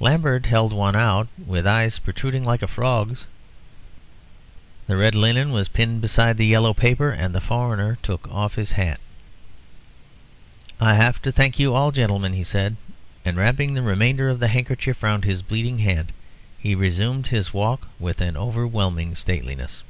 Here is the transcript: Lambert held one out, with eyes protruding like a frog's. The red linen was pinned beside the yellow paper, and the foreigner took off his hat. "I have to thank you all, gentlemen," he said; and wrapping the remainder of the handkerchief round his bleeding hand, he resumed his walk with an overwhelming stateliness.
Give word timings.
Lambert 0.00 0.46
held 0.46 0.72
one 0.72 0.96
out, 0.96 1.28
with 1.46 1.64
eyes 1.64 2.00
protruding 2.00 2.42
like 2.42 2.60
a 2.60 2.66
frog's. 2.66 3.24
The 4.88 4.96
red 4.96 5.14
linen 5.14 5.52
was 5.52 5.68
pinned 5.68 6.00
beside 6.00 6.36
the 6.38 6.44
yellow 6.46 6.74
paper, 6.74 7.10
and 7.12 7.32
the 7.32 7.40
foreigner 7.40 7.96
took 8.02 8.26
off 8.28 8.56
his 8.56 8.72
hat. 8.72 8.98
"I 10.80 10.94
have 10.94 11.22
to 11.22 11.30
thank 11.30 11.60
you 11.60 11.72
all, 11.72 11.92
gentlemen," 11.92 12.32
he 12.32 12.42
said; 12.42 12.74
and 13.24 13.36
wrapping 13.36 13.74
the 13.74 13.82
remainder 13.82 14.28
of 14.28 14.40
the 14.40 14.48
handkerchief 14.48 15.04
round 15.04 15.24
his 15.24 15.42
bleeding 15.42 15.78
hand, 15.78 16.12
he 16.58 16.74
resumed 16.74 17.28
his 17.28 17.54
walk 17.54 17.86
with 18.00 18.20
an 18.20 18.36
overwhelming 18.36 19.14
stateliness. 19.14 19.84